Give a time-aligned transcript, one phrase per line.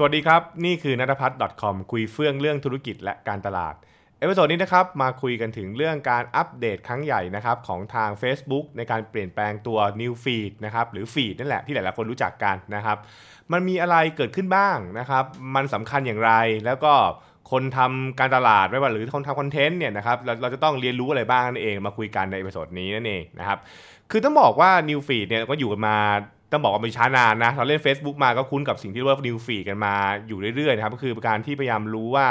[0.00, 3.74] สวัสดีครับ นี่คือนัทพัฒน์ .com คุยเฟื่องเรื่องธุรกิจและการตลาด
[4.18, 12.98] episode นี้นะครับมาคุยกันถึงเรื่องการอัปเดตครั้งใหญ่นะครับของทาง Facebook ในการเปลี่ยนแปลงตัว New Feed นะครับหรือ Feed นั่นแหละที่หลายๆคนรู้จักกันนะครับ
[13.52, 15.24] มันมีอะไรเกิดขึ้นบ้างนะครับ
[15.54, 16.32] มันสำคัญอย่างไร
[16.66, 16.92] แล้วก็
[17.50, 23.58] คนทำการตลาดไม่ว่าหรือคนทำคอนเทนต์เนี่ยนะครับเราเราจะต้องเรียนรู้อะไรบ้างนั่นเองมาคุยกันใน episode นี้นั่นเองนะครับ
[24.10, 25.98] คือต้องบอกว่า New Feed เนี่ยก็อยู่กันมา
[26.52, 29.94] ต้องบอกว่าเป็นช้านานนะเราเล่น Facebook มาก็คุ้นกับสิ่งที่เรียกว่า New Feed กันมา
[30.28, 32.26] อยู่เรื่อยๆนะครับก็คือการที่พยายามรู้ว่า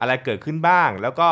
[0.00, 1.28] อะไรเกิดขึ้นบ้าง แล้วก็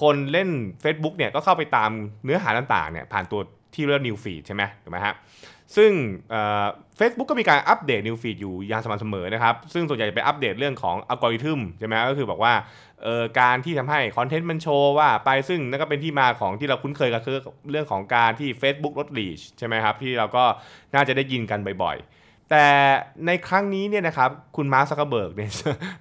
[0.00, 0.48] คนเล่น
[0.84, 1.90] Facebook เนี่ยก็เข้าไปตาม
[2.24, 3.40] เนื้อหาต่างๆเนี่ยผ่านตัว
[3.74, 5.14] ที่เรียกว่า New Feed ใช่ไหมถูกไหมฮะ
[5.76, 5.90] ซึ่ง
[6.96, 12.54] เฟซบุ๊กก็มีการอัปเดต New Feed อยู่อย่างสม่ำเสมอนะครับ ซึ่งส่วนใหญ่จะไปอัปเดตเรื่องของอัลกอริทึมใช่ไหมก็คือบอกว่า
[13.40, 17.36] การที่ทำให้คอนเทนต์มันโชว์ว่าไปซึ่งนั่นก็เป็นที่มาของที่เราคุ้นเคยกันคือ
[17.70, 20.44] เรื่องของการที่ Facebook ลด reach ใช่ไหมครับ ที่เราก็
[20.94, 22.17] น่าจะได้ยินกันบ่อยๆ
[22.50, 22.66] แต่
[23.26, 25.52] ในครั้งนี้เนี่ยนะครับคุณมาร์คซักเกอร์เบิร์กเนี่ย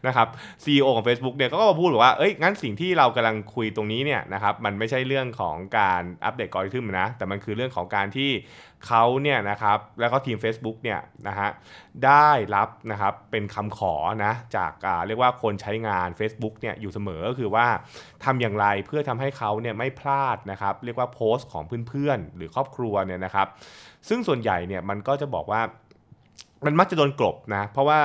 [0.08, 0.28] นะครับ
[0.64, 8.32] CEO ของ Facebook เนี่ยก็มาพูดบอกว่าเอ้ยงั้นสิ่งที่เรากำลังคุยตรงนี้เนี่ยนะครับมันไม่ใช่เรื่องของการอัปเดตอัลกอริทึมนะ แต่มันคือเรื่องของการที่
[8.88, 11.50] เขาเนี่ยนะครับแล้วก็ทีม Facebook เนี่ยนะฮะ
[12.06, 13.94] ได้รับนะครับเป็นคำขอ
[14.26, 14.72] นะจาก
[15.08, 17.68] เรียกว่าคนใช้งาน Facebook เนี่ยอยู่เสมอก็คือว่า
[18.24, 23.48] ทำอย่างไรเพื่อทำให้เขาเนี่ยไม่พลาดนะครับเรียกว่าโพสต์ของเพื่อนๆ หรือครอบครัวเนี่ยนะครับ
[24.10, 25.62] ซึ่งส่วนใหญ่เนี่ยมันก็จะบอกว่า
[26.66, 28.00] มันมักจะโดนกลบนะ เพราะว่า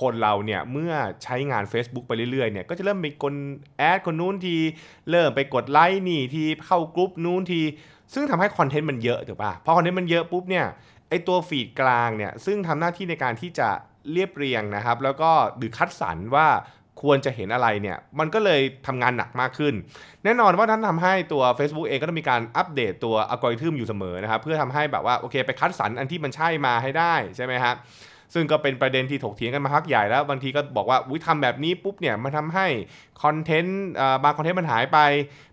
[0.00, 0.92] คนเราเนี่ยเมื่อ
[1.22, 3.34] ใช้งาน Facebook ไปเรื่อยๆเนี่ยก็จะเริ่มมีคน
[3.78, 4.56] แอดคนนู้นที
[5.10, 7.60] เริ่มไปกดไลค์นี่ทีเข้ากรุ๊ปนู้นที
[8.14, 10.66] ซึ่งทำให้คอนเทนต์มันเยอะถูกป่ะพอคอนเทนต์มันเยอะปุ๊บเนี่ย
[11.08, 13.68] ไอตัวฟีดกลางเนี่ยซึ่งทำหน้าที่ในการที่จะ
[14.12, 16.48] เรียบเรียงนะครับ แล้วก็หรือคัดสรรว่า
[17.02, 19.74] ควรจะเห็นอะไรเนี่ยมันก็เลยทำงานหนักมากขึ้น
[20.24, 27.76] แน่นอนว่าท่านทำให้ตัว Facebook เองก็ต้องมีการอัปเดตตัวอัลกอริทึมอยู่เสมอนะครับเพื่อทำให้แบบว่าโอเคไปคัดสรรอันที่มันใช่มาให้ได้ใช่ไหมครับ
[28.34, 32.66] ซึ่งก็เป็นประเด็นที่ถกเถียงกันมาพักใหญ่แล้ว บางทีก็บอกว่าอุ้ยทำแบบนี้ปุ๊บเนี่ยมันทาให้
[33.22, 33.82] คอนเทนต์
[34.24, 34.98] บางคอนเทนต์มันหายไป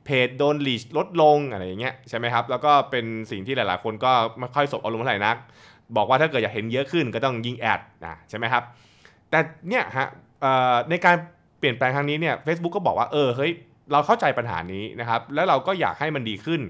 [0.05, 5.37] เพจโดนลีชลดลงอะไรอย่างเงี้ยใช่ไหมครับ แล้วก็เป็นสิ่งที่หลายๆ คนก็ไม่ค่อยสบอารมณ์เท่าไหร่นัก
[5.95, 8.63] บอกว่าถ้าเกิดอยากเห็นเยอะขึ้นก็ต้องยิง ad นะใช่ไหมครับ
[9.29, 9.39] แต่
[9.69, 10.07] เนี่ยฮะ
[10.89, 11.15] ในการ
[11.59, 13.51] เปลี่ยนแปลงครั้งนี้เนี่ยเฟซบุ๊กก็บอกว่าเออเฮ้ย
[13.91, 16.61] เราเข้าใจปัญหานี้นะครับ แล้วเราก็อยากให้มันดีขึ้น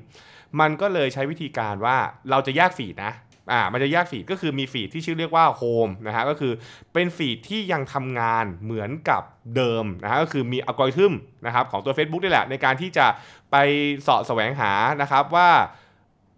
[0.59, 1.97] มันก็เลยใช้วิธีการว่า
[2.29, 3.13] เราจะแยกฟีดนะ
[3.51, 6.53] อ่ามันจะแยกฟีดก็คือมีฟีดที่ชื่อเรียกว่า Home นะฮะก็คือ
[6.93, 9.23] เป็นฟีดที่ยังทำงานเหมือนกับ
[9.55, 11.13] เดิมนะฮะก็คือมีอัลกอริทึม
[11.45, 13.05] นะครับของตัว Facebook นี่แหละ ในการที่จะ
[13.51, 13.55] ไป
[14.01, 15.49] เสาะแสวงหานะครับว่า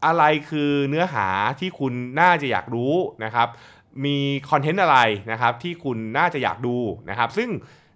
[0.06, 1.28] อะไรคือเนื้อหา
[1.60, 3.48] ที่คุณน่าจะอยากรู้นะครับ
[4.06, 4.18] มี
[4.50, 4.98] คอนเทนต์อะไร
[5.32, 6.76] นะครับที่คุณน่าจะอยากดู
[7.10, 7.50] นะครับ ซึ่ง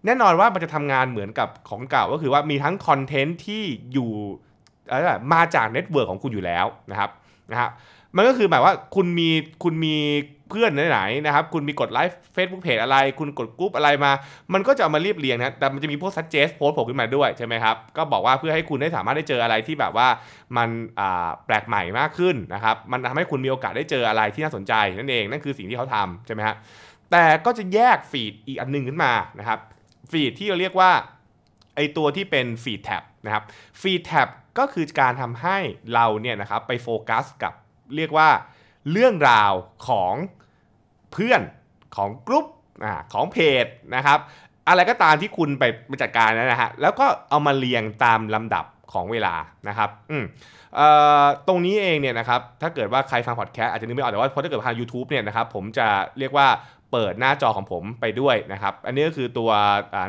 [0.06, 4.12] แน่นอนว่ามันจะทำงานเหมือนกับของเก่าก็คือว่ามีทั้งคอนเทนต์ที่อยู่
[5.34, 7.10] มาจากเน็ตเวิร์กของคุณอยู่แล้วนะครับ
[7.52, 7.72] นะครับ
[8.16, 9.30] มันก็คือหมายว่าคุณมี
[9.64, 9.96] คุณมี
[10.50, 14.12] เพื่อนไหนๆนะครับ คุณมีกดไลก์เฟซบุ๊กเพจอะไร คุณกดกรุ๊ปอะไรมา
[14.54, 20.08] มันก็จะเอามาเรียบเรียงนะแต่มันจะมีพวก suggest post ผุดขึ้นมาด้วยใช่ไหมครับ ก็บอกว่าเพื่อให้คุณได้สามารถได้เจออะไรที่แบบว่า
[20.58, 20.70] มัน
[21.46, 26.56] แปลกใหม่มากขึ้นนะครับ มันทำให้คุณมีโอกาสได้เจออะไรที่น่าสนใจนั่นเอง นั่นคือสิ่งที่เขาทำใช่ไหมฮะ
[27.12, 29.60] แต่ก็จะแยกฟีดอีกอันนึงขึ้นมานะครับ
[30.12, 30.92] ฟีดที่เราเรียกว่า
[31.76, 33.44] ไอตัวที่เป็นฟีดแท็บนะครับ
[33.82, 34.28] ฟีดแท็บ
[34.60, 35.58] ก็คือการทำให้
[35.94, 37.54] เราเนี่ยนะครับไปโฟกัสกับ
[37.96, 38.30] เรียกว่า
[38.92, 39.54] เรื่องราว
[39.88, 40.14] ของ
[41.14, 41.42] เพื่อน
[41.96, 42.46] ของกลุ่ม
[43.14, 43.66] ของเพจ
[43.96, 44.20] นะครับ
[44.68, 45.64] อะไรก็ตามที่คุณไป
[46.02, 49.36] จัดการนะฮะแล้วก็เอามาเรียงตามลำดับของเวลา
[49.68, 50.24] นะครับอืม
[51.48, 55.88] ตรงนี้เองเนี่ยนะครับถ้าเกิดว่าใครฟังพอดแคสต์อาจจะนึกไม่ออกแต่ว่าพอถ้าเกิดทาง u t u b e เนี่ยนะครับผมจะ
[56.20, 56.48] เรียกว่า
[56.92, 59.50] เปิดหน้าจอของผมไปด้วยนะครับ อันนี้ก็คือตัว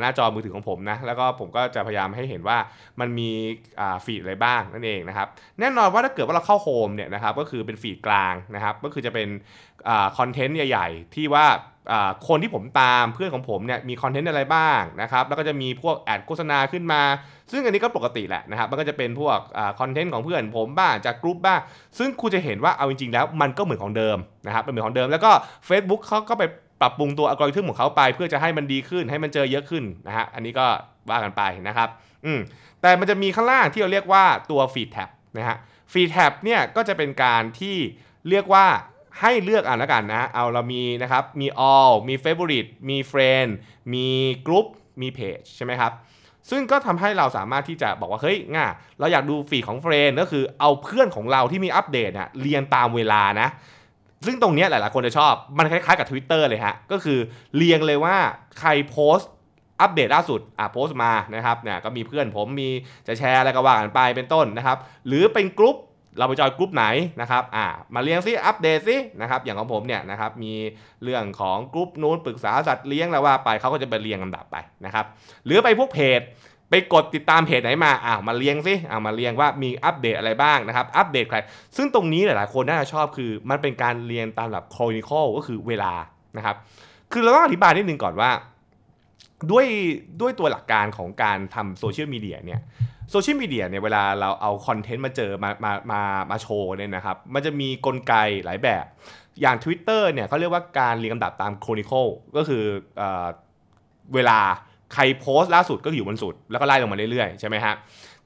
[0.00, 2.58] หน้าจอมือถือของผมนะ แล้วก็ผมก็จะพยายามให้เห็นว่า
[3.00, 3.30] มันมี
[4.04, 5.28] ฟีดอะไรบ้างนั่นเองนะครับ
[5.60, 9.28] แน่นอนว่าถ้าเกิดว่าเราเข้าโฮมเนี่ยนะครับ ก็คือเป็นฟีดกลางนะครับ ก็คือจะเป็น
[10.18, 11.46] คอนเทนต์ใหญ่ ๆ ที่ว่า
[12.28, 17.02] คนที่ผมตามเพื่อนของผมเนี่ยมีคอนเทนต์อะไรบ้างนะครับแล้วก็จะมีพวกแอดโฆษณาขึ้นมา
[17.52, 19.38] ซึ่งอันนี้ก็ปกติแหละนะครับมันก็จะเป็นพวก
[19.80, 21.60] คอนเทนต์ของเพื่อนผมบ้างจากกลุ่มบ้าง
[21.98, 25.30] ซึ่งคุณจะเห็นว่าเอาจริงๆแล้วมันก็เหมือนของเดิมนะครับเป็นเหมือนของเดิมแล้วก็
[25.68, 26.42] Facebook เขาก็ไป
[26.80, 30.66] ปรับปรุงตัวอัลกอริทึมของเขาไป เพื่อจะให้มันดีขึ้นให้มันเจอเยอะขึ้นนะฮะอันนี้ก็
[31.10, 31.88] ว่ากันไปนะครับ
[32.24, 32.40] อืม
[32.82, 35.56] แต่มันจะมีข้างล่างที่เราเรียกว่าตัวฟีดแท็บนะฮะ
[35.92, 37.76] ฟีดแท็บเนี่ยก็จะเป็นการที่
[38.28, 38.66] เรียกว่า
[39.20, 43.50] ให้เลือกอ่านแล้วกันนะ เอาเรามีนะครับ มี all มี favorite มี friend
[43.92, 44.06] มี
[44.46, 44.66] group
[45.00, 45.92] มี page ใช่ไหมครับ
[46.50, 48.66] ซึ่งก็ทำให้เราสามารถที่จะบอกว่า เฮ้ยง่า
[48.98, 53.48] เราอยากดูฟีดของเฟรนก็คือเอาเพื่อนของเราที่มีอัปเดตเนี่ยเรียงตามเวลานะ
[54.26, 57.18] ซึ่งตรงนี้หลาย ๆ คนจะชอบ มันคล้าย ๆ กับ Twitter เลยฮะ ก็คือ
[57.56, 58.16] เรียงเลยว่า
[58.60, 59.30] ใครโพสต์
[59.80, 62.68] อัปเดตล่าสุด อะโพสต์มานะครับเนี่ยก็มีเพื่อนผมมี
[63.06, 65.76] จะแชร์อะไรก็ว่ากันไปเป็นต้นนะครับ หรือเป็นกลุ่ม
[66.18, 66.84] เราไปจอยกลุ่มไหน
[67.20, 70.52] นะครับ อ่า มาเรียงซิอัปเดตซินะครับ อย่างของผมเนี่ยนะครับ มี
[71.02, 75.04] เรื่องของกลุ่มนู้นปรึกษาสัตว์เลี้ยงแล้วว่าไปเขาก็จะไปเรียงลำดับไปนะครับ
[75.46, 76.20] หรือไปพวกเพจ
[76.70, 81.38] ไปกดติดตามเพจไหนมา อ้าวมาเรียงซิอ้าวมาเรียงว่ามีอัปเดตอะไรบ้างนะครับ อัปเดตใคร
[81.76, 85.92] ซึ่งตรงนี้หลายๆคนน่าจะชอบคือมันเป็นการเรียงตามแบบโครนิคอลก็คือเวลา
[86.36, 86.56] นะครับ
[87.12, 88.30] คือเราต้องอธิบายนิดนึงก่อนว่า
[89.50, 89.66] ด้วย
[90.20, 92.60] ด้วยตัวหลักการของการทำโซเชียลมีเดียเนี่ย
[93.10, 98.14] โซเชียลมีเดียเนี่ยเวลาเราเอาคอนเทนต์มาเจอมามามามาโชว์เนี่ยนะครับ มันจะมีกลไก
[98.44, 98.84] หลายแบบ
[99.40, 102.64] อย่าง Twitter เนี่ยเขาเรียกว่าการเรียงลำดับตามโครนิคอลก็คือ
[102.98, 103.02] เอ
[104.14, 104.38] เวลา
[104.94, 107.74] ใครโพสต์ล่าสุดก็อยู่บนสุด แล้วก็ไล่ลงมาเรื่อยๆ ใช่ไหมฮะ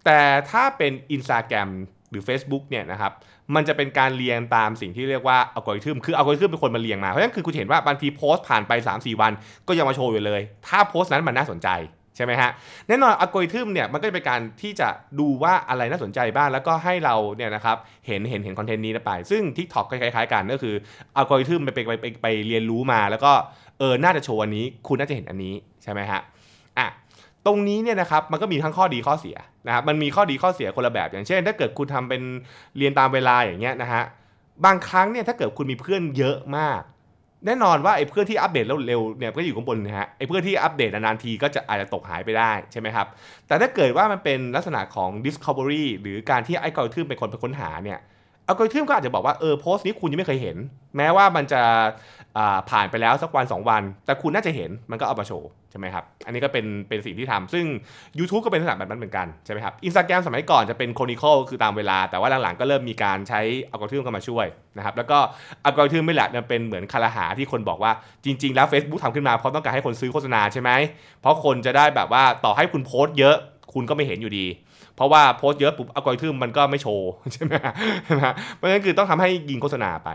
[0.05, 0.19] แต่
[0.51, 1.69] ถ้าเป็น Instagram
[2.11, 3.13] หรือ Facebook เนี่ยนะครับ
[3.55, 9.33] มันจะเป็นการเรียงตามสิ่งที่เรียกว่าอัลกอริทึมคืออัลกอริทึมเป็นคนมาเรียงมา เพราะฉะนั้นคือคุณเห็นว่าบางทีโพสต์ผ่านไป 3-4 วัน
[9.69, 11.69] ก็ยังมาโชว์อยู่เลย ถ้าโพสต์นั้นมันน่าสนใจ
[12.17, 12.51] ใช่ไหมฮะ
[12.89, 14.89] แน่นอนอัลกอริทึมเนี่ยมันก็จะเป็นการที่จะ
[15.21, 17.77] ดูว่าอะไรน่าสนใจบ้าง แล้วก็ให้เราเนี่ยนะครับ
[18.07, 20.75] เห็นเห็นเห็นคอนเทนต์นี้ไป ซึ่ง TikTok ก็คล้ายๆกันก็คือ
[21.17, 23.33] อัลกอริทึมไปไปไปไปเรียนรู้มา แล้วก็
[23.79, 26.21] เออน่าจะโชว์อันนี้ คุณน่าจะเห็นอันนี้ใช่ไหมฮะ
[26.79, 26.87] อะ
[27.47, 32.23] ตรงนี้เนี่ยนะครับมันก็มีทั้งข้อดีข้อเสียนะครับมันมีข้อดีข้อเสียคนละแบบ อย่างเช่น ถ้าเกิดคุณทำเป็น
[32.79, 34.03] เรียนตามเวลาอย่างเงี้ยนะฮะ
[34.65, 36.81] บางครั้งเนี่ยถ้าเกิดคุณมีเพื่อนเยอะมาก
[37.47, 43.07] แน่นอนว่าไอ้เพื่อนที่อัปเดตเร็วๆเนี่ยก็อยู่ข้างบนนะฮะไอ้เพื่อนที่อัปเดตนานๆทีก็จะอาจจะตกหายไปได้ใช่ไหมครับ
[43.47, 47.99] แต่ถ้าเกิดว่ามันเป็นลักษณะของ discovery หรือการที่ไออัลกอริทึมเป็นคนไปค้นหาเนี่ย
[48.47, 50.57] อัลกอริทึมก็อาจจะบอกว่าเออโพสต์นี้คุณยังไม่เคยเห็น
[50.97, 51.63] แม้ว่ามันจะ
[52.71, 57.65] ผ่านไปแล้วสักวัน 2 วัน แต่คุณน่าจะเห็นมันก็เอามาโชว์ใช่ไหมครับอันนี้ก็เป็นเป็นสิ่งที่ทำซึ่ง
[58.19, 64.47] YouTube ก็เป็นลักษณะแบบนั้นเหมือนกันใช่ไหมครับอินสตาแกรมสมัยก่อนจะเป็น chronological คือตามเวลา แต่ว่าหลังๆก็เริ่มมีการใช้อัลกอริทึมเข้ามาช่วย
[64.77, 65.19] นะครับแล้วก็
[65.65, 67.93] อัลกอริทึมนี่แหละมันเป็นเหมือนข้อกล่าวหาที่คนบอกว่า
[68.25, 70.71] จริง ๆ แล้ว Facebook ทำขึ้นมาเพราะต้องการให้คนซื้อโฆษณาใช่ไหม
[71.21, 73.37] เพราะคนจะได้แบบว่าต่อให้คุณโพสต์เยอะ
[73.75, 74.47] คุณก็ไม่เห็นอยู่ดี
[74.97, 77.55] เพราะว่าโพสต์เยอะปุ๊บอัลกอริทึมมันก็ไม่โชว์ใช่ไหม
[78.57, 80.11] เพราะฉะนั้นคือต้องทำให้ยิงโฆษณาไป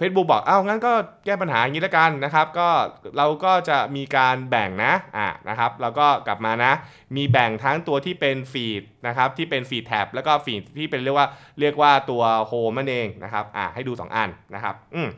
[0.00, 0.92] Facebook บอก เอ้า งั้นก็
[1.24, 2.68] แก้ปัญหาอย่างนี้แล้วกันนะครับ ก็
[3.16, 6.72] เราก็จะมีการแบ่งนะ อ่านะครับ เราก็กลับมานะ
[7.16, 11.28] มีแบ่งทั้งตัวที่เป็นฟีดนะครับ ที่เป็น feed tab แล้วก็ฟีดที่เป็นเรียกว่า
[11.60, 15.08] เรียกว่าตัวโฮมนั่นเองนะครับ อ่าให้ดู 2 อันนะครับ อืม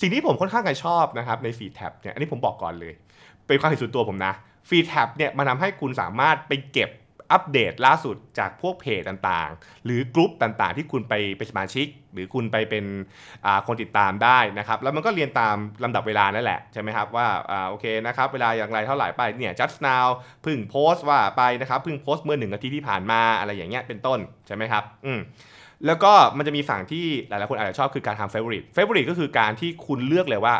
[0.00, 2.92] สิ่งที่ผมค่อนข้างจะชอบนะครับในฟีดแท็บเนี่ย อันนี้ผมบอกก่อนเลย
[3.46, 4.32] เป็นความเห็นส่วนตัวผมนะ
[4.68, 6.90] ฟีดแท็บเนี่ยมันทาให้คุณสามารถไปเก็บ
[7.32, 12.84] อัปเดตล่าสุดจากพวกเพจต่างๆ หรือกลุ่มต่างๆ ที่คุณไปเป็นสมาชิก หรือคุณไปเป็น
[13.66, 17.26] คนติดตามได้นะครับ แล้วมันก็เรียนตามลำดับเวลานั่นแหละ ใช่ไหมครับว่า
[17.68, 20.06] โอเคนะครับเวลาอย่างไรเท่าไหร่ไปเนี่ย just now
[20.44, 25.20] พึ่งโพสต์ว่าไปนะครับพึ่งโพสต์เมื่อหนึ่งนาทีที่ผ่านมาอะไรอย่างเงี้ยเป็นต้นใช่ไหมครับอืม
[25.86, 30.54] แล้วก็มันจะมีฝั่งที่หลายๆคนอาจจะชอบคือการทำ favorite favorite ก็คือการที่คุณเลือกเลยว่า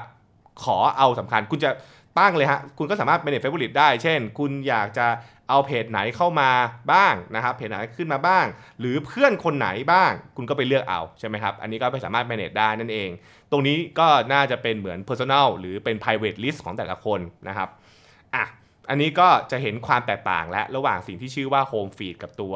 [0.64, 1.70] ขอเอาสำคัญคุณจะ
[2.18, 5.06] ตั้งเลยฮะ คุณก็สามารถ manage favorite ได้ เช่น คุณอยากจะ
[5.48, 6.50] เอาเพจไหนเข้ามา
[6.92, 8.46] บ้างนะครับ เพจไหนขึ้นมาบ้าง
[8.80, 13.08] หรือเพื่อนคนไหนบ้าง คุณก็ไปเลือกเอาใช่ไหมครับ อันนี้ก็ไปสามารถ manage ได้นั่นเอง
[13.50, 17.68] ตรงนี้ก็น่าจะเป็นเหมือน personal หรือเป็น private list ของแต่ละคนนะครับ
[18.34, 18.44] อะ
[18.90, 22.54] อันนี้ก็จะเห็นความแตกต่างและระหว่างสิ่งที่ชื่อว่า home feed กับตัว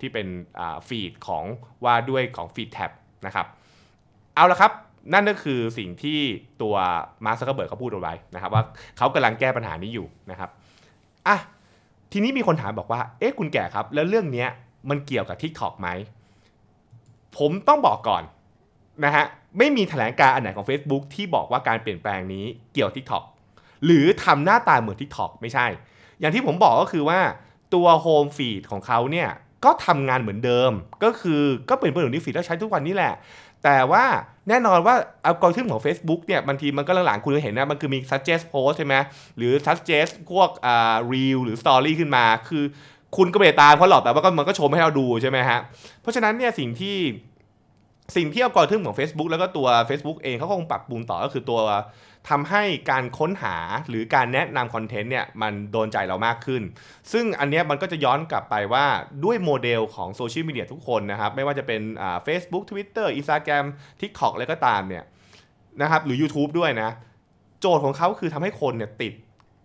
[0.00, 0.26] ที่เป็น
[0.88, 1.44] ฟีดของ
[1.84, 2.90] ว่าด้วยของ feed tab
[3.26, 3.46] นะครับ
[4.34, 4.72] เอาละครับ
[5.12, 6.18] นั่นก็คือสิ่งที่
[6.62, 6.74] ตัว
[7.24, 8.62] มาร์คซักเกอร์เบิร์กเขาพูดเอาไว้นะครับว่า
[8.96, 10.50] เขากำลังแก้ปัญหานี้อยู่นะครับ
[11.28, 11.36] อะ
[12.12, 14.46] ทีนี้มีคนถามบอกว่าเอ๊ะคุณเก่งครับ แล้วเรื่องนี้
[14.90, 15.88] มันเกี่ยวกับ TikTok ไหม
[17.36, 18.22] ผมต้องบอกก่อน
[19.04, 19.24] นะฮะ
[19.58, 23.24] ไม่มีแถลงการอันไหนของ Facebook ที่บอกว่าการเปลี่ยนแปลงนี้เกี่ยว TikTok
[23.84, 25.66] หรือทำหน้าตาเหมือน TikTok ไม่ใช่
[26.20, 27.20] อย่างที่ผมบอกก็คือว่า
[27.74, 29.28] ตัว Home Feed ของเขาเนี่ย
[29.64, 30.72] ก็ทำงานเหมือนเดิม
[31.04, 33.14] ก็คือก็เป็นเพื่อนของนิฟีดแล้วใช้ทุกวันนี้แหละ
[33.64, 34.04] แต่ว่า
[34.48, 34.94] แน่นอนว่า
[35.24, 38.94] อัลกอริทึมของ Facebook เนี่ยบางทีมันก็หลังๆคุณเห็นนะมันคือมี suggest post ใช่ไหม
[39.36, 42.64] หรือ suggest พวกอ่า reel หรือ story ขึ้นมา คือ
[43.16, 45.58] คุณก็ไปตามเขาหรอกแต่ว่ามันก็ชมให้เราดูใช่ไหมฮะ
[46.00, 46.96] เพราะฉะนั้นเนี่ยสิ่งที่
[48.16, 51.60] สิ่งที่อัลกอริทึมของ Facebook แล้วก็ตัว Facebook เองเขาคงปรับปรุงต่อก็คือตัว
[52.28, 53.56] ทำให้การค้นหา
[53.88, 56.62] หรือการแนะนำคอนเทนต์เนี่ยมันโดนใจเรามากขึ้น
[57.12, 58.86] ซึ่งอันนี้มันก็จะย้อนกลับไปว่า
[59.24, 63.66] ด้วยโมเดลของโซเชียลมีเดียทุกคนนะครับ ไม่ว่าจะเป็นอ่า Facebook Twitter Instagram
[64.00, 65.04] TikTok อะไรก็ตามเนี่ย
[65.82, 66.90] นะครับหรือ YouTube ด้วยนะ
[67.60, 69.14] โจทย์ของเขาคือทำให้คนเนี่ยติด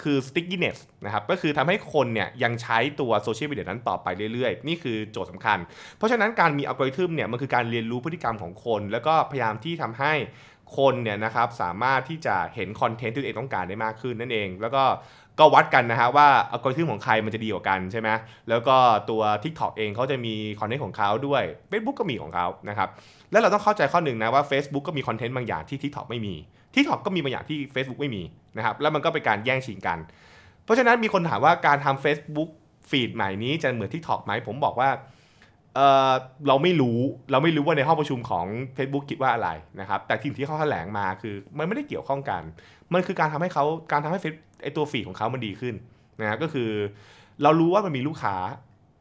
[0.04, 5.58] คือ stickiness นะครับก็คือทำให้คนเนี่ยยังใช้ตัวโซเชียลมีเดียนั้นต่อไปเรื่อยๆ นี่คือโจทย์สำคัญ
[5.98, 10.14] เพราะฉะนั้นการมีอัลกอริทึมเนี่ยมันคือการเรียนรู้พฤติกรรมของคน แล้วก็พยายามที่ทำให้
[10.78, 14.84] คนเนี่ยนะครับสามารถที่จะเห็นคอนเทนต์ที่ตัวเองต้องการได้มากขึ้นนั่นเอง แล้วก็
[15.40, 18.10] ก็วัดกันนะฮะว่าอัลกอริทึมของใครมันจะดีกว่ากันใช่ไหม
[18.50, 18.76] แล้วก็
[19.10, 22.90] ตัว TikTok เองเขาจะมีคอนเทนต์ของเขาด้วย Facebook ก็มีของเขานะครับ
[23.32, 26.36] แล้วเราต้องเข้าใจข้อหนึ่งนะว่า Facebook ก็มีคอนเทนต์บางอย่างที่ TikTok ไม่มี
[26.74, 28.24] TikTok ก็มีบางอย่างที่ Facebook ไม่มี
[28.58, 29.98] นะครับแล้วมันก็เป็นการแย่งชิงกัน
[30.64, 32.50] เพราะฉะนั้นมีคนถามว่าการทำ Facebook
[32.90, 34.90] ฟีดใหม่นี้จะเหมือน TikTok ไหมผมบอกว่า
[35.76, 35.80] เอ
[36.12, 36.14] อ
[36.48, 37.00] เราไม่รู้
[37.32, 38.46] เราไม่รู้ว่าในห้องประชุมของ
[38.78, 39.50] Facebook คิดว่าอะไร
[39.80, 42.42] นะครับ แต่ทีมที่เขาแถลงมาคือมันไม่ได้เกี่ยวข้องกัน
[42.94, 45.76] มันคือการทำให้เขาการทำให้เฟซไอตัวฟีดของเขามันดีขึ้น
[46.20, 46.70] นะก็คือ
[47.44, 48.36] เรารู้ว่ามันมีลูกค้า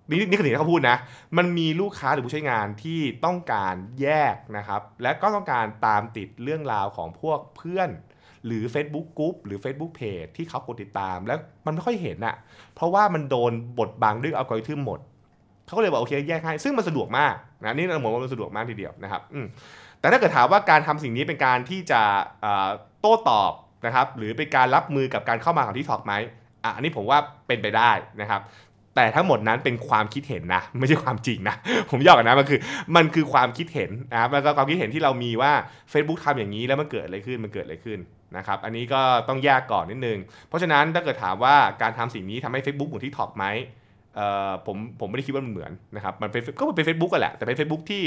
[0.09, 0.97] นี่นี่คือสิ่งที่เขาพูดนะ
[1.39, 7.91] มันมีลูกค้าหรือผู้ใช้งานที่ต้องการแยกนะครับ และก็ต้องการตามติดเรื่องราวของพวกเพื่อน
[8.47, 12.37] หรือ Facebook กรุ๊ปหรือ Facebook Page ที่เขากดติดตาม แล้วมันไม่ค่อยเห็นอะ
[12.75, 15.00] เพราะว่ามันโดนบดบังด้วยอัลกอริทึมหมด
[15.71, 17.35] เขาก็เลยบอกโอเคแยกให้ซึ่งมันสะดวกมาก
[17.65, 19.23] นะนี่เราบอกว่ามันสะดวกมากทีเดียวนะครับ
[20.00, 22.00] แต่ถ้าเกิดถามว่าการทำสิ่งนี้เป็นการที่จะ
[23.00, 23.53] โต้ตอบ
[23.87, 26.12] นะครับหรือเป็นการรับมือกับการเข้ามาของที่ถอกไหม
[26.65, 28.41] อะอันนี้ผมว่าเป็นไปได้นะครับ
[28.97, 31.57] แต่ทั้งหมดนั้นเป็นความคิดเห็นนะ ไม่ใช่ความจริงนะ
[31.91, 32.61] ผมยอกกันนะมันคือ
[32.97, 35.53] มันคือความคิดเห็นนะครับแล้วก็ความคิดเห็นที่เรามีว่า
[35.93, 37.99] Facebook ทำอย่างนี้แล้วมันเกิดอะไรขึ้นมันเกิดอะไรขึ้น
[38.37, 43.45] นะครับอันนี้ก็ต้องแยกก่อนนิดนึง เพราะฉะนั้นถ้าเกิดถามว่าการทำสิ่งนี้ทำให้ Facebook เหมือน TikTok ไหม
[44.67, 48.02] ผมผมไม่ได้คิดว่ามันเหมือนนะครับมันเป็นก็เป็น Facebook นั่นแหละ แต่เป็น Facebook ที่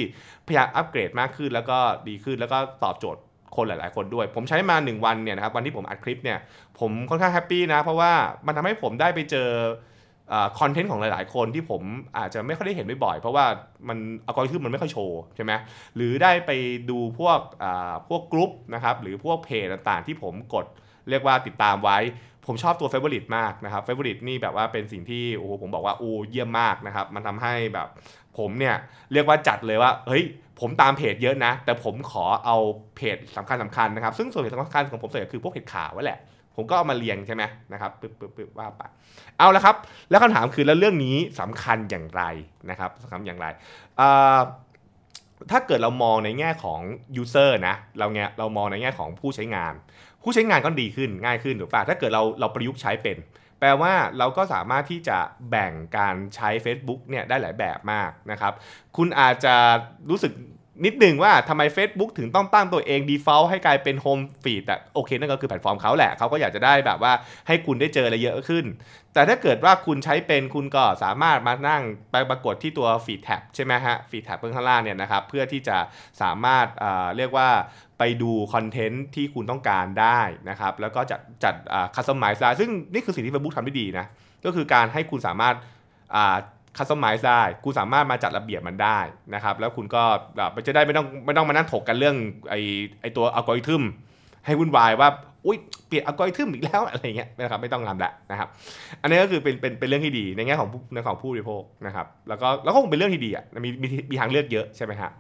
[0.48, 3.22] พยายามอัปเกรดมากขึ้นแล้วก็ดีขึ้นแล้วก็ตอบโจทย์
[3.55, 6.39] คนหลาย ๆ คนด้วย ผมใช้มา 1 วันเนี่ยนะครับวันที่ผมอัดคลิปเนี่ย
[6.79, 8.12] ผมค่อนข้างแฮปปี้นะ เพราะว่า
[8.48, 9.50] มันทำให้ผมได้ไปเจอ
[10.60, 11.81] คอนเทนต์ของหลาย ๆ คนที่ผม
[12.17, 13.45] อาจจะไม่ค่อยได้เห็นบ่อยๆ เพราะว่า
[13.88, 15.51] มันอัลกอริทึมมันไม่ค่อยโชว์ใช่ไหม
[15.95, 16.51] หรือได้ไป
[16.89, 17.39] ดูพวก
[18.10, 20.65] พวกกรุ๊ปนะครับหรือพวกเพจต่าง ๆ ที่ผมกด
[21.10, 21.98] เรียกว่าติดตามไว้
[22.47, 24.13] ผมชอบตัว f a v o r i t มากนะครับ f a v o r i
[24.15, 27.88] t นี่แบบว่าเป็นสิ่งที่โอ้โหผมบอกว่าโอ้เยี่ยมมากนะครับ มันทำให้แบบ
[28.38, 28.75] ผมเนี่ย
[29.13, 30.23] เรียกว่าจัดเลยว่าเฮ้ย
[30.59, 32.57] ผมตามเพจเยอะนะ แต่ผมขอเอา
[32.95, 36.19] เพจสำคัญสำคัญนะครับ ซึ่งส่วนเพจสำคัญของผมส่วนใหญ่คือพวกเพจข่าวแหละ
[36.55, 38.81] ผมก็เอามาเรียงใช่ไหมนะครับปึ๊บปึ๊บปึ๊บว่าไป
[39.38, 39.75] เอาละครับ
[40.09, 42.23] แล้วคำถามคือแล้วเรื่องนี้สำคัญอย่างไร
[42.69, 43.47] นะครับสำคัญอย่างไร
[45.51, 46.79] ถ้าเกิดเรามองในแง่ของ
[47.21, 49.73] user นะเราเงี้ยเรามองในแง่ของผู้ใช้งาน
[50.24, 53.18] ผู้ใช้งานก็ดีขึ้นง่ายขึ้นถูกป่ะถ้าเกิดเราเราประยุกต์ใช้เป็น
[53.60, 55.18] แปลว่าเราก็สามารถที่จะ
[55.50, 58.53] แบ่งการใช้ Facebook เนี่ยได้หลายแบบมากนะครับ
[58.98, 59.56] คุณอาจจะ
[60.10, 60.34] รู้สึก
[60.86, 67.13] นิดหนึ่งว่าทำไม Facebook ถึงต้องตั้งตัวเอง default ให้กลายเป็น home feed แต่โอเค นั่นก็คือแพลตฟอร์มเขาแหละเขาก็อยากจะได้แบบว่า
[67.48, 68.65] ให้คุณได้เจออะไรเยอะขึ้น
[69.13, 75.77] แต่ถ้าเกิดว่าคุณใช้เป็นคุณก็สามารถมานั่งไปปรากฏที่ตัว feed tab ใช่ไหมฮะ feed tab เบื้องข้างล่างเนี่ยนะครับ เพื่อที่จะ
[76.22, 76.65] สามารถ
[77.18, 77.50] เรียกว่า
[78.00, 81.56] ไปดูคอนเทนต์ที่คุณต้องการได้นะครับ แล้วก็จัดจัด
[81.96, 84.06] คัสตอมไมซ์ได้ซึ่งนี่คือสิ่งที่ Facebook ทำได้ดีนะ
[84.46, 85.56] ก็คือการให้คุณสามารถ
[86.77, 89.00] คัสตอมไมซ์ได้ กูสามารถมาจัดระเบียบมันได้
[89.34, 90.03] นะครับ แล้วคุณก็
[90.68, 92.15] จะได้ไม่ต้องไม่ต้องมานั่งถกกันเรื่อง
[92.50, 92.56] ไอ
[93.01, 93.84] ไอตัวอัลกอริทึม
[94.46, 95.10] ให้วุ่นวายว่า
[95.46, 98.48] อุ้ยเปลี่ยนอัลกอริทึมอีกแล้วอะไรเงี้ยนะครับ ไม่ต้องทำละนะครับ
[99.01, 105.12] อันนี้ก็คือเป็นเป็นเป็นเรื่องที่ดีในแง่ของในของผู้บริโภคนะครับ แล้วก็แล้วก็คงเป็นเรื่องที่ดีอะ มีมีมีทางเลือกเยอะใช่ไหมฮะ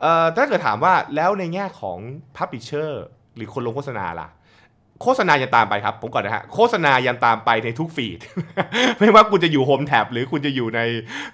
[0.00, 1.98] เอ่อ ถ้าเกิดถามว่าแล้วในแง่ของ
[2.36, 3.04] พับ l ิเชอร์
[3.36, 4.28] หรือคนลงโฆษณาล่ะ
[5.02, 8.18] โฆษณายังตามไปครับ บอกก่อนนะฮะโฆษณายังตามไปในทุกฟีด
[9.00, 10.80] ไม่ว่าคุณจะอยู่ home tab หรือคุณจะอยู่ใน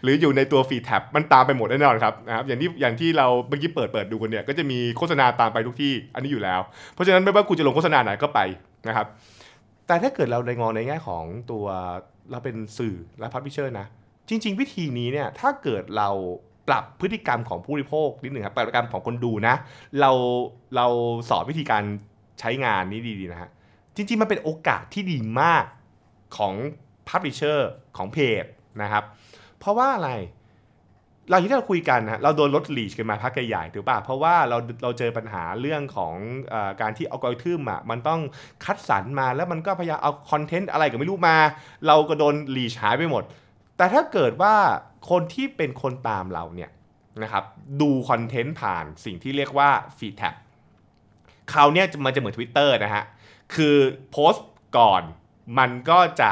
[0.03, 6.61] หรืออยู่ในตัว feed tab มันตามไปหมดแน่นอนครับนะครับอย่างที่อย่างที่เราเมื่อกี้เปิดเปิดดูกันเนี่ยก็จะมีโฆษณาตามไปทุกที่อันนี้อยู่แล้ว
[6.95, 8.41] เพราะฉะนั้นไม่ว่าคุณจะลงโฆษณาไหนก็ไป
[8.89, 9.07] นะครับ
[9.87, 11.65] แต่ถ้าเกิดเราในงอในแง่ของตัว
[12.31, 13.87] เราเป็นสื่อและพับพิเชอร์นะ
[14.29, 16.11] จริง ๆ วิธีนี้เนี่ยถ้าเกิดเรา
[16.69, 19.55] ปรับพฤติกรรมของผู้บริโภคนิดหนึ่งครับปรับพฤติกรรมของคนดูนะ
[20.01, 20.11] เรา
[20.77, 20.87] เรา
[21.29, 21.83] สอนวิธีการ
[22.41, 23.51] ใช้งานนี้ดีๆนะฮะ
[23.97, 25.65] จริงๆ มันเป็นโอกาสที่ดีมาก
[26.37, 26.55] ของ
[27.09, 27.59] Publisher
[27.97, 28.45] ของเพจ
[28.83, 29.05] นะครับ
[29.59, 30.13] เพราะว่าอะไร
[31.31, 36.15] เราที่เราคุยกันนะเราโดนลดลีชกันมาพักใหญ่ๆถูกป่ะเพราะว่าเราเราเจอปัญหาเรื่องของ
[36.53, 38.21] อการที่อัลกอริทึมอะมันต้อง
[38.65, 41.37] คัดสรรมาแล้วมันก็พยายามเอาคอนเทนต์อะไรก็ไม่รู้มา
[41.87, 43.23] เราก็โดน reach หายไปหมด
[43.77, 44.55] แต่ถ้าเกิดว่า
[45.11, 46.71] คนที่เป็นคนตามเราเนี่ย
[47.23, 47.45] นะครับ
[47.81, 50.35] ดูคอนเทนต์ผ่านสิ่งที่เรียกว่า feed tab
[51.53, 53.05] คราวนี้มันจะเหมือน Twitter นะฮะ
[53.55, 53.77] คือ
[54.11, 54.47] โพสต์
[54.79, 55.03] ก่อน
[55.59, 56.31] มันก็จะ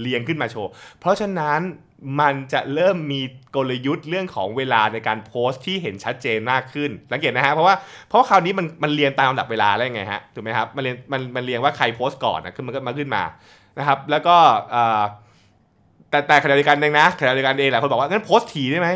[0.00, 1.60] เรียงขึ้นมาโชว์ เพราะฉะนั้น
[2.20, 3.20] มันจะเริ่มมี
[3.56, 7.74] กลยุทธ์เรื่องของเวลาในการโพสต์ที่เห็นชัดเจนมากขึ้น สังเกตนะฮะ เพราะว่า
[8.08, 13.22] เพราะคราวนี้มันมันเรียงตามลำดับเวลาได้ไงฮะ ถูกไหมครับ มันเรียงมันมันเรียงว่าใครโพสต์ก่อนนะขึ้นมันก็มาขึ้นมา
[13.78, 14.36] นะครับ แล้วก็
[16.10, 18.88] แต่แต่ขณะเดียวกันเองนะขณะเดียวกันเองแหละคนบอกว่างั้นโพสต์ถี่ได้ไหม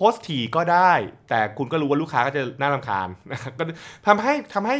[0.00, 0.92] พสต์ถี่ก็ได้
[1.28, 3.08] แต่คุณก็รู้ว่าลูกค้าก็จะน่ารำคาญ
[3.58, 3.62] ก็
[4.06, 4.76] ทำให้ทำให้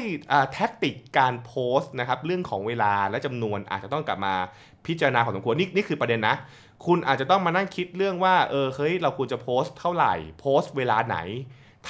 [0.52, 4.34] แท็กติกการโพสต์นะครับเรื่องของเวลาและจำนวนอาจจะต้องกลับมา
[4.86, 6.36] พิจารณาของสมควรนี่นี่คือประเด็นนะ
[6.86, 11.16] คุณอาจจะต้องมานั่งคิดเรื่องว่าเออเฮ้ยเราควรจะโพสต์เท่าไหร่ โพสต์เวลาไหน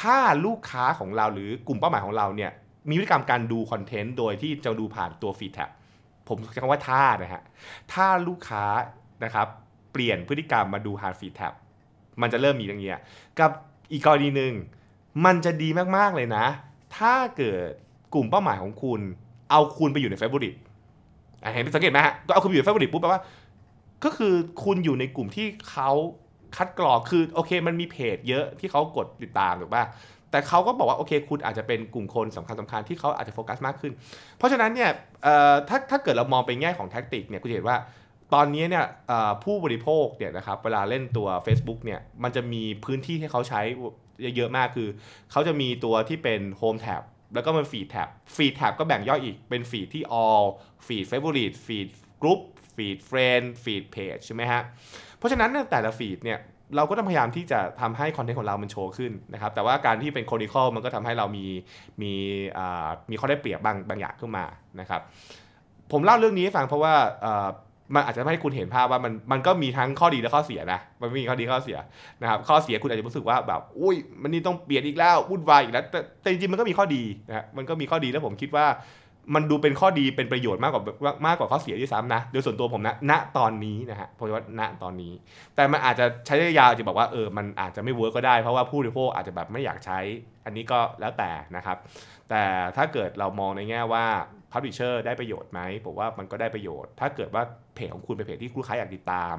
[0.00, 2.50] ถ้าลูกค้าของเราหรือกลุ่มเป้าหมายของเราเนี่ย
[2.88, 5.70] มีพฤติกรรมการดูคอนเทนต์โดยที่จะดูผ่านตัว feed tab
[6.28, 7.42] ผมใช้คำว่าถ้านะฮะ
[7.92, 8.64] ถ้าลูกค้า
[9.24, 9.46] นะครับ
[9.92, 11.52] เปลี่ยนพฤติกรรมมาดูผ่าน feed tab
[12.20, 13.00] มันจะเริ่มมีอย่างเงี้ย
[13.40, 13.50] กับ
[13.92, 14.52] อีกกรณีหนึ่ง
[15.24, 16.46] มันจะดีมากๆเลยนะ
[16.96, 17.58] ถ้าเกิด
[18.14, 19.00] กลุ่มเป้าหมายของคุณ
[19.50, 20.56] เอาคุณไปอยู่ใน favorite
[21.54, 23.22] เห็นสังเกตไหมฮะก็เอาคุณไปอยู่ใน favorite ปุ๊บแปลว่า
[24.04, 25.90] ก็คือคุณอยู่ในกลุ่มที่เขา
[26.56, 29.84] คัดกรองคือโอเคมันมีเพจเยอะที่เขากดติดตามถูกป่ะ
[30.30, 33.92] แต่เขาก็บอกว่าโอเค คุณอาจจะเป็นกลุ่มคนสำคัญสำคัญที่เขาอาจจะโฟกัสมากขึ้น
[34.36, 34.90] เพราะฉะนั้นเนี่ย
[35.68, 37.76] ถ้าถ้าเกิดเรามองไปแง่ของ tactic เนี่ยคุณเห็นว่า
[38.34, 38.86] ตอนนี้เนี่ย
[39.44, 43.60] ผู้บริโภคเนี่ยนะครับเวลาเล่นตัว Facebook เนี่ยมันจะมีพื้นที่ให้เขาใช้
[44.36, 44.88] เยอะมากคือ
[45.30, 47.02] เขาจะมีตัวที่เป็น Home Tab
[47.34, 50.44] แล้วก็มัน feed tab feed tab ก็แบ่งย่อยอีกเป็นฟีดที่ all
[50.86, 51.88] feed favorite feed
[52.22, 52.40] group
[52.74, 54.62] feed friend feed page ใช่ไหมฮะ
[55.16, 56.38] เพราะฉะนั้นแต่ละ feed เนี่ย
[56.76, 61.46] เราก็ต้องพยายามที่จะทำให้คอนเทนต์ของเรามันโชว์ขึ้นนะครับ แต่ว่าการที่เป็น chronological มันก็ทำให้เรามี
[62.02, 62.12] มี
[63.10, 64.44] มีข้อได้เปรียบบางบางอย่างขึ้นมา
[64.80, 65.00] นะครับ
[65.92, 66.94] ผมเล่าเรื่องนี้ให้ฟังเพราะว่า
[67.94, 71.78] มันอาจจะไม่ให้คุณเห็นภาพว่ามันมันก็มีทั้งข้อดีและข้อเสียนะ มันมีข้อดีข้อเสีย
[72.22, 78.66] นะครับข้อเสียคุณอาจจะรู้สึกว่าแบบอุ้ยมันนี่ต้องเปลี่ยนอีกแล้ววุ่นวายอีกแล้ว แต่แต่จริงๆมันก็มีข้อดีนะฮะมันก็มีข้อดีแล้วผมคิดว่า
[79.34, 80.82] มันดูเป็นข้อดีเป็นประโยชน์มากกว่า
[81.26, 85.12] มากกว่าข้อเสียด้วยซ้ำนะโดยส่วนตัวผมนะณตอนนี้นะฮะผมว่าณตอนนี้
[85.56, 89.98] แต่มันอาจจะใช้ระยะยาวจะบอกว่าเออมันอาจจะไม่ work ก็ได้เพราะว่าผู้บริโภคอาจจะแบบไม่อยากใช้
[90.44, 91.76] อันนี้ก็แล้วแต่นะครับ
[92.30, 92.44] แต่
[92.76, 94.06] ถ้าเกิดเรามองในแง่ว่า
[94.52, 97.42] publisher ได้ประโยชน์ไหมผมว่ามันก็ได้ประโยชน์ ถ้าเกิดว่า
[97.74, 99.34] เพจของคุณเป็นเพจที่ลูกค้าอยากติดตาม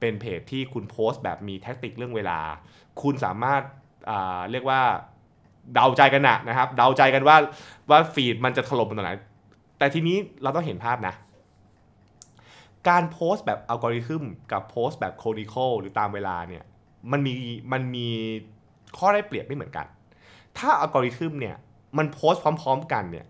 [0.00, 2.40] เป็นเพจที่คุณโพสต์แบบมี tactic เรื่องเวลา
[3.02, 3.62] คุณสามารถ
[4.50, 4.80] เรียกว่า
[5.74, 7.36] เดาใจกันนะนะครับ เดาใจกันว่า
[7.90, 9.12] ว่า feed มันจะถล่มตรงไหน
[9.78, 11.14] แต่ทีนี้เราต้องเห็นภาพนะ
[12.88, 16.64] การโพสต์แบบอัลกอริทึมกับโพสต์แบบ chronological หรือตามเวลาเนี่ย
[17.12, 17.32] มันมี
[17.72, 18.08] มันมี
[18.98, 19.86] ข้อได้เปรียบไม่เหมือนกัน
[20.58, 21.56] ถ้าอัลกอริทึมเนี่ย
[21.98, 23.26] มันโพสต์พร้อม ๆ กันเนี่ย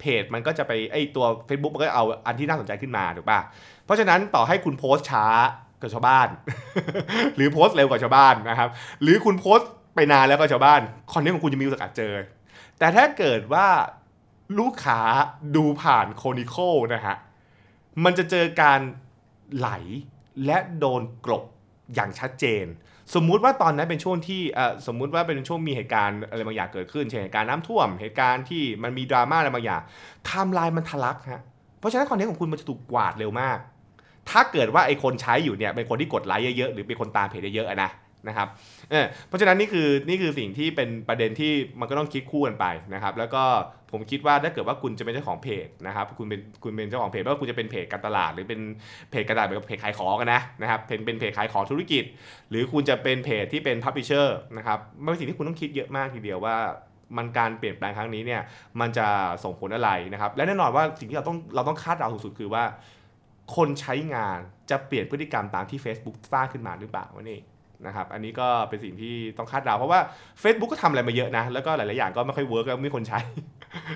[0.00, 3.40] เพจมันก็จะไปไอตัว Facebook มันก็เอาอันที่น่าสนใจขึ้นมาถูกป่ะ
[3.84, 5.26] เพราะฉะนั้นต่อให้คุณโพสต์ช้า
[5.80, 6.28] กว่าชาวบ้าน
[7.36, 8.68] หรือโพสต์เร็วกว่าชาวบ้านนะครับ
[9.02, 10.80] หรือคุณโพสต์ไปนานแล้วก็ชาวบ้าน
[11.12, 12.14] คอนเทนต์ของคุณจะมีโอกาสเจอ
[12.78, 13.68] แต่ถ้าเกิดว่า
[14.58, 15.00] ลูกค้า
[15.56, 17.16] ดูผ่าน chronological นะฮะ
[18.04, 18.80] มันจะเจอการ
[19.56, 19.68] ไหล
[20.44, 21.44] และโดนกลบ
[21.94, 22.64] อย่างชัดเจน
[23.14, 24.40] สมมุติว่าตอนนั้นเป็นช่วงที่
[24.86, 29.80] สมมุติว่าเป็นช่วงมีเหตุการณ์อะไรบางอย่างเกิดขึ้นเช่นเหตุการณ์น้ำท่วม เหตุการณ์ที่มันมีดราม่าอะไรบางอย่าง
[30.26, 31.42] ไทม์ไลน์มันทะลักฮะ
[31.78, 33.58] เพราะฉะนั้นคอนเทนต์ของคุณมันจะถูกกวาดเร็วมาก
[34.30, 37.90] ถ้าเกิดว่าไอคนใช้อยู่เนี่ยเป็นคนที่กดไลค์เยอะๆหรือเป็นคนตามเพจเยอะๆนะ
[38.28, 38.48] นะครับ
[38.90, 43.42] เเพราะฉะนั้นนี่คือนี่คือสิ่งที่เป็นประเด็นที่มันก็ต้องคิดคู่กันไปนะครับ แล้วก็
[43.92, 48.60] ผมคิดว่าถ้าเกิดว่าคุณจะเป็นเจ้าของเพจนะครับคุณเป็นคุณเป็นเจ้าของเพจไม่ว่าคุณจะเป็นเพจการตลาด หรือเป็น
[49.10, 52.04] เพจการตลาดเป็นเพจขายของกันนะนะครับเป็นเป็นเพจขายของธุรกิจ
[52.50, 56.56] หรือคุณจะเป็นเพจที่เป็น publisher นะครับมันเป็นสิ่งที่คุณต้องคิดเยอะมากทีเดียวว่า
[57.16, 58.42] มันการเปลี่ยนแปลงครั้งนี้เนี่ย
[58.80, 59.06] มันจะ
[59.44, 62.64] ส่งผลอะไรนะครับและแน่นอนว่าสิ่งที่เราต้องเราต้องคาดเดาสุดๆคือว่า
[63.56, 64.38] คนใช้งาน
[64.70, 67.38] จะเปลี่ยนพฤติกรรมตามที่ Facebook สร้างขึ้นมาหรือเปล่าวะนี่
[67.86, 70.00] นะครับอันนี้ก็เป็นสิ่งที่ต้องคาดเดาเพราะว่า
[70.42, 73.20] Facebook ก็ทำอะไรมาเยอะนะ แล้วก็หลาย ๆ อย่างก็ไม่ค่อย work แล้วมีคนใช้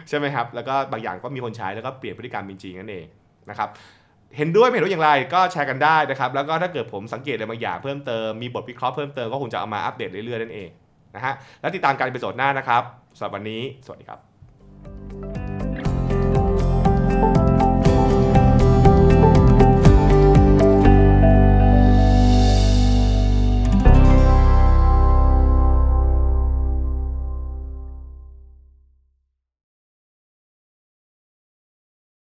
[0.09, 3.05] ใช่ไหมครับ แล้วก็บางอย่างก็มีคนใช้แล้วก็เปลี่ยนพฤติกรรมจริง ๆ นั่นเอง
[3.51, 3.69] นะครับ
[4.37, 10.69] เห็นด้วยไม่เห็นด้วยอย่างไรก็แชร์กันได้นะครับแล้วก็ถ้าเกิดผมสังเกตอะไรบางอย่างเพิ่มเติมมีบทวิเคราะห์เพิ่มเติมก็คงจะเอามาอัปเดตเรื่อย ๆ นั่นเอง
[11.15, 12.83] นะฮะแล้วติดตามการเป็นโซดหน้านะครับ
[13.17, 14.28] สำหรับวันนี้สวัสดีครับ